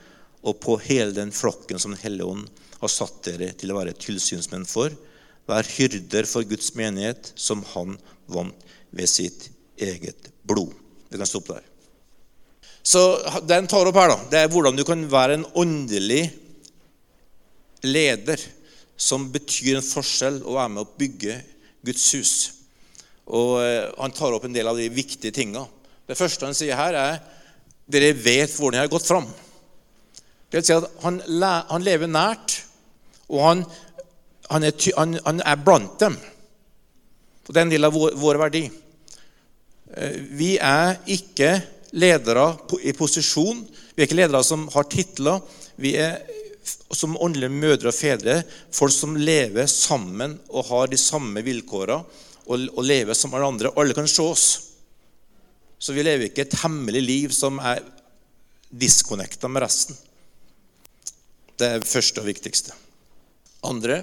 [0.44, 2.46] og på hele den flokken som Den hellige ånd
[2.80, 4.94] har satt dere til å være tilsynsmenn for.
[5.48, 7.96] Vær hyrder for Guds menighet, som Han
[8.30, 8.54] vant
[8.94, 9.48] ved sitt
[9.80, 10.72] eget blod.
[11.10, 11.66] Vi kan stoppe der.
[12.84, 13.00] Så
[13.48, 16.26] Den tar opp her da, det er hvordan du kan være en åndelig
[17.84, 18.40] leder
[18.96, 21.38] som betyr en forskjell og er med å bygge
[21.84, 22.34] Guds hus.
[23.24, 25.64] Og eh, Han tar opp en del av de viktige tinga.
[26.04, 27.22] Det første han sier her, er
[27.88, 29.26] dere vet hvordan jeg har gått fram.
[30.48, 31.18] Det vil si at han,
[31.70, 32.58] han lever nært,
[33.32, 33.64] og han,
[34.52, 36.16] han, er, han, er, blant dem.
[37.44, 38.64] Og Det er en del av vår, vår verdi.
[39.96, 41.56] Eh, vi er ikke
[41.94, 42.48] ledere
[42.82, 43.62] i posisjon.
[43.94, 45.42] Vi er ikke ledere som har titler.
[45.78, 46.20] Vi er
[46.94, 48.38] som åndelige mødre og fedre,
[48.72, 53.72] folk som lever sammen og har de samme vilkårene og, og lever som alle andre.
[53.76, 54.46] Alle kan se oss.
[55.78, 57.82] Så vi lever ikke et hemmelig liv som er
[58.74, 59.98] disconnecta med resten.
[61.54, 62.74] Det er det første og viktigste.
[63.64, 64.02] Andre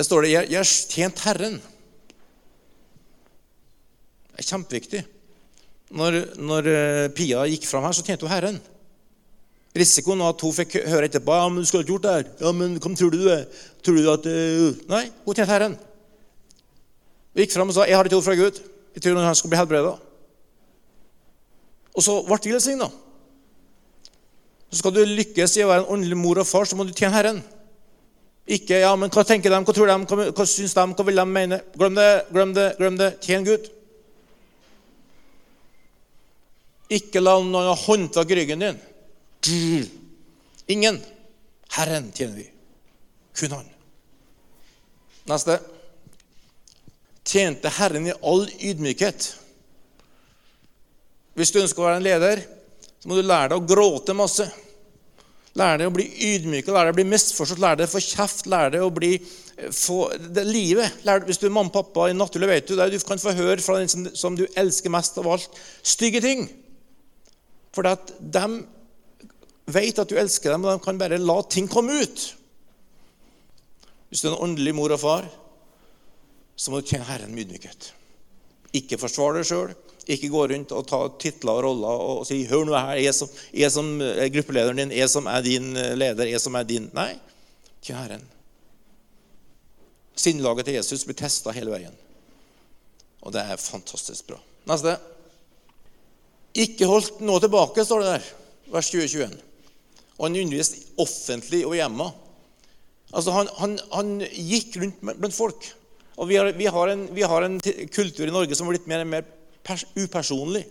[0.00, 1.60] det står det 'Jeg har tjent Herren'.
[4.40, 5.02] Er kjempeviktig.
[6.00, 8.60] Når, når eh, Pia gikk fram her, så tjente hun Herren.
[9.76, 12.30] Risikoen var at hun fikk høre etterpå ja, men du skulle ikke gjort det her.
[12.40, 13.44] Ja, men Hvem tror du du er?
[13.84, 14.80] Tror du at uh...
[14.90, 15.76] Nei, hun tjente Herren.
[17.30, 18.58] Hun gikk fram og sa jeg har et ord fra Gud.
[18.96, 19.94] Jeg tror han skal bli helbreda.
[21.94, 22.88] Og så ble vi velsigna.
[24.70, 27.14] Skal du lykkes i å være en åndelig mor og far, så må du tjene
[27.16, 27.42] Herren.
[28.50, 31.20] Ikke ja, men hva tenker de, hva tror de, hva, hva syns de, hva vil
[31.20, 31.60] de mene?
[31.76, 33.10] Glem det, glem det, glem det.
[33.26, 33.68] Tjen Gud.
[36.90, 38.78] Ikke la noen ha håndtak i ryggen din.
[40.70, 41.00] Ingen.
[41.76, 42.46] Herren tjener vi.
[43.38, 43.68] Kun Han.
[45.30, 45.60] Neste.
[47.24, 49.28] Tjente Herren i all ydmykhet.
[51.38, 52.42] Hvis du ønsker å være en leder,
[53.00, 54.48] så må du lære deg å gråte masse.
[55.58, 58.46] Lære deg å bli ydmyk, lære deg å bli misforstått, lære deg å få kjeft,
[58.50, 60.02] lære deg å bli eh, få,
[60.34, 61.00] det livet.
[61.06, 63.34] Lære, hvis du er mamma og pappa i naturlig, vet du det, du kan få
[63.38, 66.46] høre fra den som, som du elsker mest av alt, stygge ting.
[67.74, 68.44] For at de
[69.70, 72.24] vet at du elsker dem, og de kan bare la ting komme ut.
[74.10, 75.28] Hvis du er en åndelig mor og far,
[76.58, 77.92] så må du tjene Herren med ydmykhet.
[78.76, 79.72] Ikke forsvare deg sjøl.
[80.10, 83.28] Ikke gå rundt og ta titler og roller og si 'Hør nå her, jeg som,
[83.54, 86.90] jeg som er gruppelederen din, jeg som er din eh, leder, jeg som er din'
[86.94, 87.14] Nei,
[87.82, 88.24] tjene Herren.
[90.16, 91.94] Sinnelaget til Jesus blir testa hele veien.
[93.22, 94.40] Og det er fantastisk bra.
[94.66, 94.96] Neste.
[96.58, 98.34] Ikke holdt noe tilbake, står det der.
[98.70, 99.38] Vers 2021
[100.20, 102.10] og han underviste offentlig og hjemme.
[103.10, 105.70] Altså, han, han, han, gikk rundt blant folk.
[106.20, 107.56] Og vi har, vi, har en, vi har, en,
[107.88, 109.24] kultur i Norge som har blitt mer og mer
[109.64, 110.66] pers, upersonlig.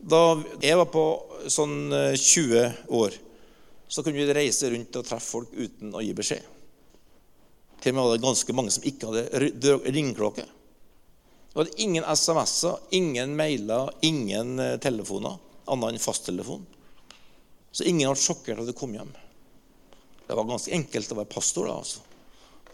[0.00, 0.22] Da
[0.64, 1.04] jeg var på
[1.52, 3.18] sånn 20 eh, år,
[3.90, 6.46] så kunne vi reise rundt og treffe folk uten å gi beskjed.
[7.84, 10.46] Til og med var det ganske mange som ikke hadde ringeklokke.
[11.50, 15.38] Det var ingen SMS-er, ingen mailer, ingen eh, telefoner
[15.70, 16.62] annet enn fasttelefon.
[17.70, 19.10] Så ingen ble sjokkert da du kom hjem.
[20.26, 21.66] Det var ganske enkelt å være pastor.
[21.66, 22.02] da, altså.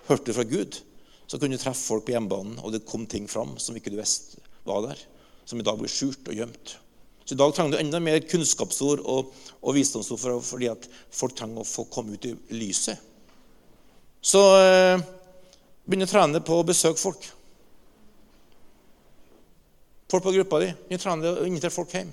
[0.08, 0.80] Hørte du fra Gud,
[1.26, 4.00] så kunne du treffe folk på hjemmebanen, og det kom ting fram som ikke du
[4.00, 4.98] visste var der.
[5.46, 6.72] som i dag blir skjult og gjemt.
[7.24, 9.28] Så i dag trenger du enda mer kunnskapsord og,
[9.62, 12.98] og visdomsord for, fordi at folk trenger å få komme ut i lyset.
[14.18, 15.04] Så eh,
[15.86, 17.28] begynn å trene på å besøke folk.
[20.10, 20.70] Folk på gruppa di.
[20.94, 22.12] Invitere folk hjem.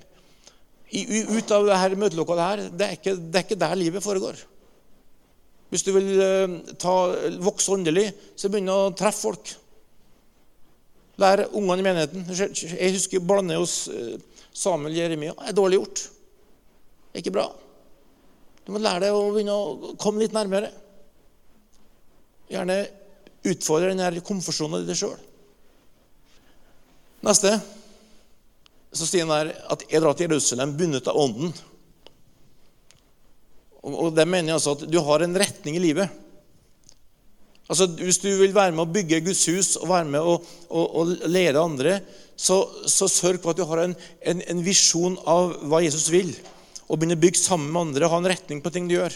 [0.93, 4.37] Ut av dette møtelokalet her, det er, ikke, det er ikke der livet foregår.
[5.73, 6.93] Hvis du vil eh, ta,
[7.41, 9.53] vokse åndelig, så begynn å treffe folk.
[11.21, 12.27] Lær ungene i menigheten.
[12.29, 14.19] Jeg husker blande hos eh,
[14.53, 15.33] Samuel Jeremia.
[15.39, 16.03] Det er dårlig gjort.
[17.09, 17.47] Det er ikke bra.
[18.63, 20.69] Du må lære deg å begynne å komme litt nærmere.
[22.53, 22.83] Gjerne
[23.49, 25.17] utfordre den komfortsonen i deg sjøl.
[27.25, 27.55] Neste
[28.93, 31.53] så sier han der at jeg drar til Jerusalem bundet av Ånden.
[33.83, 36.19] Og det mener jeg altså at du har en retning i livet.
[37.67, 40.37] Altså, Hvis du vil være med å bygge Guds hus og være med å,
[40.69, 41.97] å, å lede andre,
[42.35, 43.95] så, så, sørg for at du har en,
[44.29, 46.31] en, en, visjon av hva Jesus vil,
[46.87, 49.15] og begynne å bygge sammen med andre og ha en retning på ting du gjør.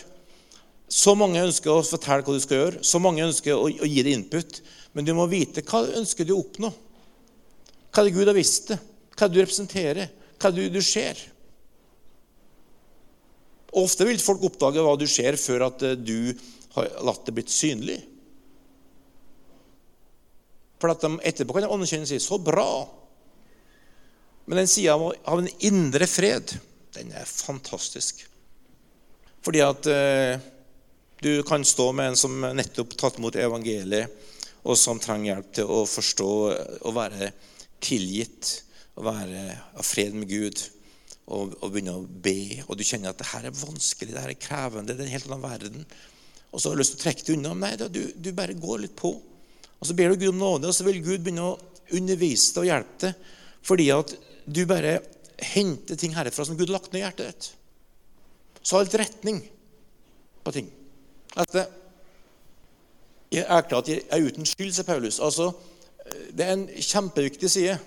[0.87, 4.03] Så mange ønsker å fortelle hva du skal gjøre, så mange ønsker å, å gi
[4.03, 4.61] deg input.
[4.95, 6.71] Men du må vite hva ønsker du å oppnå.
[7.91, 8.79] Hva er det Gud har visst det?
[9.17, 10.11] Hva du representerer?
[10.37, 11.19] Hva du, du ser?
[13.77, 16.31] Ofte vil folk oppdage hva du ser, før at eh, du
[16.77, 17.97] har latt det blitt synlig.
[20.77, 22.87] For at de etterpå kan anerkjenne og si 'så bra'.
[24.45, 26.53] Men den sida av en indre fred,
[26.93, 28.21] den er fantastisk.
[29.43, 30.39] Fordi at eh,
[31.21, 34.07] du kan stå med en som nettopp tatt imot evangeliet,
[34.63, 36.31] og som trenger hjelp til å forstå
[36.85, 37.31] og være
[37.83, 38.63] tilgitt,
[38.97, 39.45] og være
[39.77, 40.61] av fred med Gud,
[41.27, 42.63] og, og begynne å be.
[42.65, 45.15] Og du kjenner at det her er vanskelig, det her er krevende, det er en
[45.17, 45.87] helt annen verden.
[46.51, 47.51] Og så har du lyst til å trekke det unna.
[47.59, 49.11] Nei, du, du bare går litt på.
[49.77, 51.57] Og Så ber du Gud om nåde, og så vil Gud begynne å
[51.97, 53.35] undervise deg og hjelpe deg.
[53.67, 54.15] Fordi at
[54.47, 54.97] du bare
[55.53, 57.49] henter ting herfra som Gud har lagt ned i hjertet ditt.
[58.63, 59.41] Så du litt retning
[60.43, 60.71] på ting.
[61.35, 61.67] Dette,
[63.35, 65.19] jeg erklærer at jeg er uten skyld, sier Paulus.
[65.23, 65.51] Altså,
[66.31, 67.77] det er en kjempeviktig side.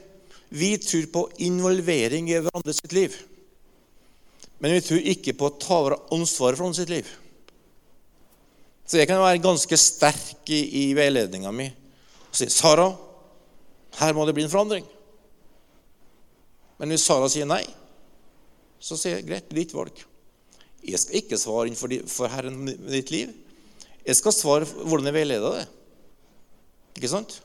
[0.51, 3.15] Vi tror på involvering i hverandre sitt liv.
[4.59, 7.11] Men vi tror ikke på å ta over ansvaret for andre sitt liv.
[8.85, 11.69] Så jeg kan være ganske sterk i, i veiledninga mi
[12.31, 12.87] og si 'Sara,
[13.99, 14.87] her må det bli en forandring'.
[16.79, 17.65] Men hvis Sara sier nei,
[18.81, 19.93] så sier jeg greit, ditt valg.
[20.87, 23.35] Jeg skal ikke svare innenfor for, Herren med ditt liv.
[24.07, 25.67] Jeg skal svare hvordan jeg veileder det.
[26.97, 27.41] Ikke sant?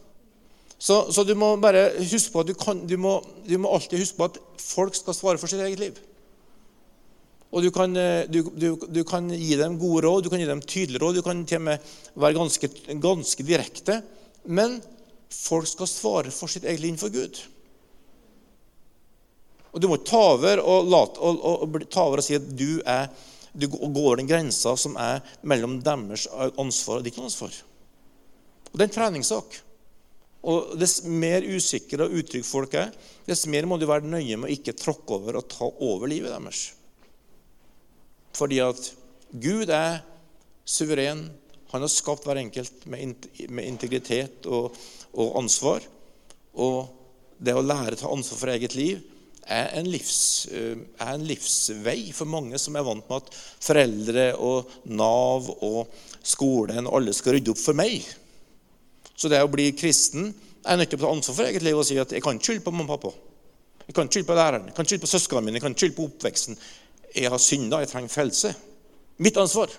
[0.78, 4.02] Så, så, du må bare huske på at du, kan, du, må, du må alltid
[4.02, 6.02] huske på at folk skal svare for sitt eget liv.
[7.56, 11.00] Og du kan, eh, du, kan, gi dem gode råd, du kan gi dem tydelige
[11.00, 14.02] råd, du kan til og med være ganske, ganske direkte.
[14.44, 14.82] Men
[15.32, 17.40] folk skal svare for sitt eget liv innenfor Gud.
[19.76, 22.46] Og Du må ta over og, late, og, og, og, ta over og si at
[22.48, 23.10] du, er,
[23.52, 27.56] du går den grensa som er mellom deres ansvar og ditt ansvar.
[28.72, 29.60] Og Det er en treningssak.
[30.46, 32.92] Og Dess mer usikre og utrygge folk er,
[33.26, 36.34] dess mer må du være nøye med å ikke tråkke over og ta over livet
[36.34, 36.68] deres.
[38.36, 38.92] Fordi at
[39.42, 40.04] Gud er
[40.66, 41.26] suveren,
[41.72, 43.26] han har skapt hver enkelt med,
[43.66, 44.76] integritet og,
[45.16, 45.84] og, ansvar.
[46.62, 46.86] Og
[47.42, 49.02] det å lære å ta ansvar for eget liv
[49.46, 53.34] er en, livs, eh, er en, livsvei for mange som er vant med at
[53.66, 55.92] foreldre og Nav og
[56.26, 58.06] skolen og alle skal rydde opp for meg.
[59.16, 60.34] Så det å bli kristen
[60.66, 62.66] er nødt til å ta ansvar for eget liv og si at jeg kan skylde
[62.66, 63.14] på mamma og pappa.
[63.86, 66.08] Jeg kan skylde på læreren, jeg kan skylde på søsknene mine, jeg kan skylde på
[66.10, 66.60] oppveksten.
[67.16, 68.52] Jeg har synda, jeg trenger frelse.
[69.24, 69.72] Mitt ansvar.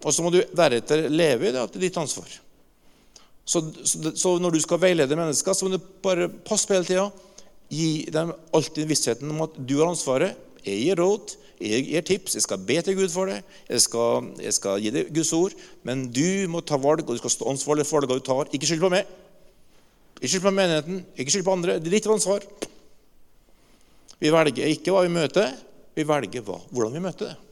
[0.00, 2.28] Og så må du deretter leve i det at det er ditt ansvar.
[3.44, 6.88] Så, så, så, når du skal veilede mennesker, så må du bare passe på hele
[6.88, 7.06] tida.
[7.70, 10.38] Gi dem alltid vissheten om at du har ansvaret.
[10.64, 13.42] Jeg gir råd, jeg gir tips, jeg skal be til Gud for det.
[13.68, 15.56] Jeg skal, jeg skal gi deg Guds ord.
[15.84, 18.48] Men du må ta valg, og du skal stå ansvarlig for valgene du tar.
[18.56, 19.10] Ikke skyld på meg.
[20.20, 21.76] Ikke skyld på menigheten, ikke skyld på andre.
[21.80, 22.44] Det er ditt ansvar.
[24.20, 25.54] Vi velger ikke hva vi møter,
[25.96, 27.49] vi velger hva, hvordan vi møter det.